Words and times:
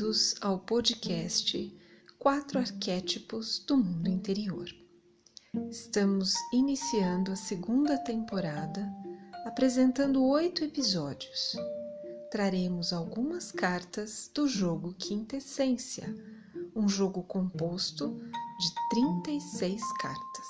Bem-vindos 0.00 0.34
ao 0.40 0.58
podcast 0.58 1.78
Quatro 2.18 2.58
Arquétipos 2.58 3.58
do 3.66 3.76
Mundo 3.76 4.08
Interior. 4.08 4.66
Estamos 5.70 6.32
iniciando 6.54 7.30
a 7.30 7.36
segunda 7.36 7.98
temporada, 7.98 8.90
apresentando 9.44 10.24
oito 10.24 10.64
episódios. 10.64 11.54
Traremos 12.30 12.94
algumas 12.94 13.52
cartas 13.52 14.30
do 14.34 14.48
jogo 14.48 14.94
Quintessência, 14.94 16.08
um 16.74 16.88
jogo 16.88 17.22
composto 17.24 18.18
de 18.58 18.74
36 18.88 19.82
cartas. 19.98 20.46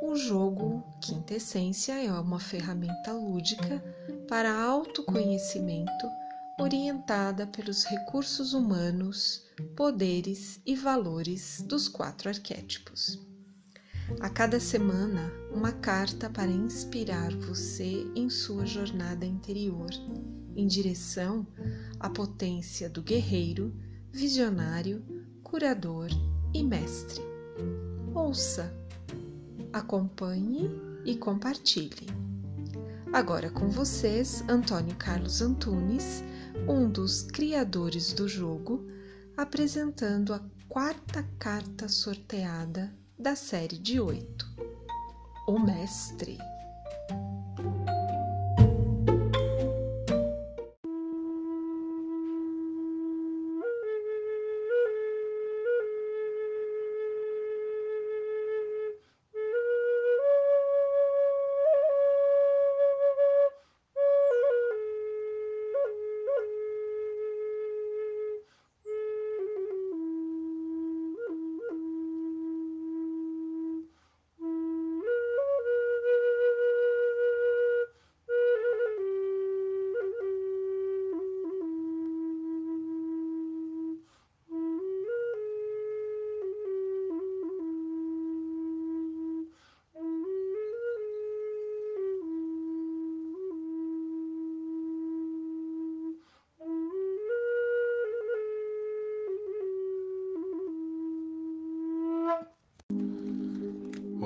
O 0.00 0.14
jogo 0.14 0.80
Quintessência 1.02 1.94
é 1.94 2.12
uma 2.12 2.38
ferramenta 2.38 3.12
lúdica 3.12 3.82
para 4.28 4.56
autoconhecimento 4.56 6.06
orientada 6.58 7.46
pelos 7.46 7.84
recursos 7.84 8.54
humanos, 8.54 9.44
poderes 9.76 10.60
e 10.64 10.76
valores 10.76 11.60
dos 11.66 11.88
quatro 11.88 12.28
arquétipos. 12.28 13.20
A 14.20 14.28
cada 14.28 14.60
semana, 14.60 15.32
uma 15.50 15.72
carta 15.72 16.28
para 16.28 16.50
inspirar 16.50 17.34
você 17.34 18.06
em 18.14 18.28
sua 18.28 18.66
jornada 18.66 19.24
interior, 19.24 19.90
em 20.54 20.66
direção 20.66 21.46
à 21.98 22.08
potência 22.08 22.88
do 22.88 23.02
guerreiro, 23.02 23.74
visionário, 24.12 25.04
curador 25.42 26.08
e 26.52 26.62
mestre. 26.62 27.22
Ouça, 28.14 28.72
acompanhe 29.72 30.70
e 31.04 31.16
compartilhe. 31.16 32.06
Agora 33.12 33.48
com 33.48 33.70
vocês, 33.70 34.44
Antônio 34.48 34.94
Carlos 34.96 35.40
Antunes 35.40 36.22
um 36.68 36.88
dos 36.88 37.22
criadores 37.22 38.12
do 38.12 38.28
jogo, 38.28 38.86
apresentando 39.36 40.32
a 40.32 40.40
quarta 40.68 41.22
carta 41.38 41.88
sorteada 41.88 42.94
da 43.18 43.36
série 43.36 43.78
de 43.78 44.00
oito: 44.00 44.46
O 45.46 45.58
Mestre. 45.58 46.38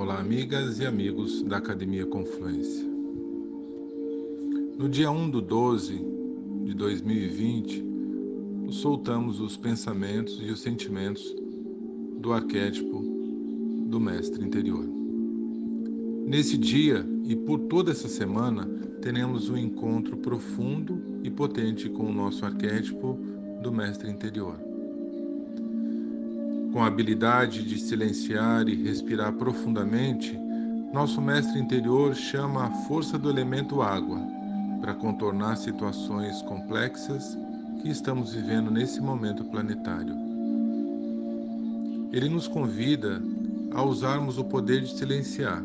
Olá, 0.01 0.21
amigas 0.21 0.79
e 0.79 0.87
amigos 0.87 1.43
da 1.43 1.57
Academia 1.57 2.07
Confluência. 2.07 2.87
No 4.79 4.89
dia 4.89 5.11
1 5.11 5.29
do 5.29 5.43
12 5.43 6.01
de 6.63 6.73
2020, 6.73 7.85
soltamos 8.71 9.41
os 9.41 9.57
pensamentos 9.57 10.39
e 10.41 10.53
os 10.53 10.61
sentimentos 10.61 11.35
do 12.21 12.33
arquétipo 12.33 13.03
do 13.89 13.99
Mestre 13.99 14.45
Interior. 14.45 14.85
Nesse 16.29 16.57
dia 16.57 17.05
e 17.25 17.35
por 17.35 17.59
toda 17.63 17.91
essa 17.91 18.07
semana, 18.07 18.67
teremos 19.03 19.51
um 19.51 19.57
encontro 19.57 20.17
profundo 20.19 21.03
e 21.25 21.31
potente 21.31 21.89
com 21.89 22.05
o 22.05 22.15
nosso 22.15 22.47
arquétipo 22.47 23.19
do 23.61 23.73
Mestre 23.73 24.09
Interior 24.09 24.68
com 26.73 26.83
a 26.83 26.87
habilidade 26.87 27.63
de 27.63 27.79
silenciar 27.79 28.69
e 28.69 28.75
respirar 28.75 29.33
profundamente, 29.33 30.39
nosso 30.93 31.21
mestre 31.21 31.59
interior 31.59 32.15
chama 32.15 32.65
a 32.67 32.71
força 32.87 33.19
do 33.19 33.31
elemento 33.31 33.83
água 33.83 34.21
para 34.81 34.95
contornar 34.95 35.57
situações 35.57 36.43
complexas 36.43 37.37
que 37.83 37.89
estamos 37.89 38.33
vivendo 38.33 38.71
nesse 38.71 39.01
momento 39.01 39.45
planetário. 39.45 40.15
Ele 42.13 42.29
nos 42.29 42.49
convida 42.49 43.23
a 43.73 43.83
usarmos 43.83 44.39
o 44.39 44.45
poder 44.45 44.81
de 44.81 44.97
silenciar 44.97 45.63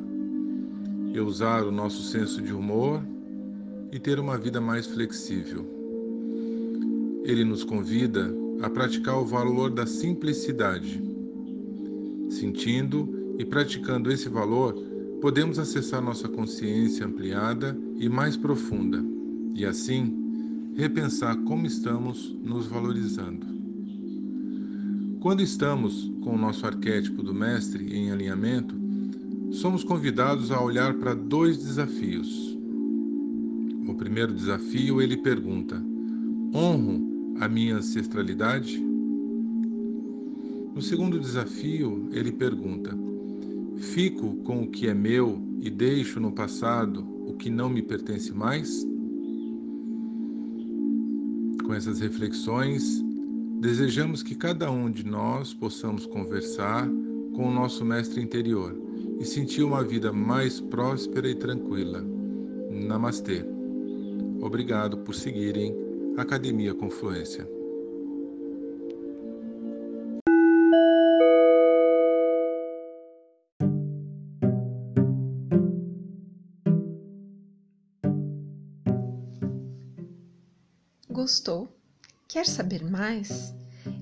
e 1.14 1.20
usar 1.20 1.64
o 1.64 1.72
nosso 1.72 2.04
senso 2.04 2.42
de 2.42 2.54
humor 2.54 3.02
e 3.92 4.00
ter 4.00 4.20
uma 4.20 4.38
vida 4.38 4.60
mais 4.60 4.88
flexível. 4.88 5.66
Ele 7.24 7.46
nos 7.46 7.64
convida 7.64 8.43
a 8.64 8.70
praticar 8.70 9.20
o 9.20 9.26
valor 9.26 9.70
da 9.70 9.86
simplicidade. 9.86 11.04
Sentindo 12.30 13.36
e 13.38 13.44
praticando 13.44 14.10
esse 14.10 14.30
valor, 14.30 14.74
podemos 15.22 15.60
acessar 15.60 16.02
nossa 16.02 16.30
consciência 16.30 17.06
ampliada 17.06 17.78
e 17.98 18.08
mais 18.08 18.38
profunda, 18.38 19.04
e 19.54 19.66
assim 19.66 20.74
repensar 20.78 21.36
como 21.44 21.66
estamos 21.66 22.34
nos 22.42 22.66
valorizando. 22.66 23.46
Quando 25.20 25.42
estamos 25.42 26.10
com 26.22 26.34
o 26.34 26.38
nosso 26.38 26.66
arquétipo 26.66 27.22
do 27.22 27.34
Mestre 27.34 27.94
em 27.94 28.12
alinhamento, 28.12 28.76
somos 29.52 29.84
convidados 29.84 30.52
a 30.52 30.62
olhar 30.62 30.94
para 30.94 31.14
dois 31.14 31.58
desafios. 31.58 32.58
O 33.88 33.94
primeiro 33.96 34.34
desafio, 34.34 35.02
ele 35.02 35.18
pergunta: 35.18 35.84
honro 36.56 37.13
a 37.40 37.48
minha 37.48 37.78
ancestralidade? 37.78 38.80
No 40.76 40.82
segundo 40.82 41.20
desafio, 41.20 42.10
ele 42.12 42.32
pergunta: 42.32 42.98
Fico 43.78 44.38
com 44.38 44.64
o 44.64 44.68
que 44.68 44.88
é 44.88 44.94
meu 44.94 45.42
e 45.60 45.70
deixo 45.70 46.20
no 46.20 46.32
passado 46.32 47.06
o 47.28 47.34
que 47.34 47.50
não 47.50 47.70
me 47.70 47.82
pertence 47.82 48.34
mais? 48.34 48.86
Com 51.64 51.74
essas 51.74 52.00
reflexões, 52.00 53.04
desejamos 53.60 54.24
que 54.24 54.36
cada 54.36 54.70
um 54.72 54.90
de 54.90 55.06
nós 55.06 55.54
possamos 55.54 56.06
conversar 56.06 56.88
com 57.34 57.48
o 57.48 57.54
nosso 57.54 57.86
mestre 57.86 58.22
interior 58.22 58.76
e 59.20 59.26
sentir 59.26 59.64
uma 59.64 59.84
vida 59.84 60.12
mais 60.12 60.60
próspera 60.60 61.30
e 61.30 61.36
tranquila. 61.36 62.04
Namastê. 62.72 63.46
Obrigado 64.42 64.98
por 64.98 65.16
seguirem 65.16 65.83
Academia 66.16 66.76
Confluência. 66.76 67.44
Gostou? 81.10 81.68
Quer 82.28 82.46
saber 82.46 82.84
mais? 82.84 83.56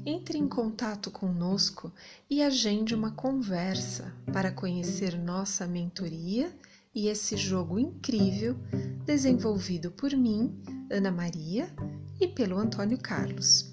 Entre 0.05 0.37
em 0.37 0.49
contato 0.49 1.09
conosco 1.09 1.93
e 2.29 2.43
agende 2.43 2.93
uma 2.93 3.11
conversa 3.11 4.13
para 4.33 4.51
conhecer 4.51 5.17
nossa 5.17 5.65
mentoria 5.65 6.51
e 6.93 7.07
esse 7.07 7.37
jogo 7.37 7.79
incrível 7.79 8.57
desenvolvido 9.05 9.91
por 9.91 10.11
mim, 10.11 10.61
Ana 10.89 11.09
Maria, 11.09 11.73
e 12.21 12.27
pelo 12.27 12.57
Antônio 12.57 12.99
Carlos. 12.99 13.71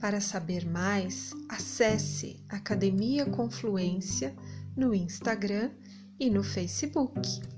Para 0.00 0.20
saber 0.20 0.66
mais, 0.66 1.32
acesse 1.48 2.44
Academia 2.48 3.24
Confluência 3.24 4.34
no 4.76 4.92
Instagram 4.92 5.70
e 6.18 6.28
no 6.28 6.42
Facebook. 6.42 7.55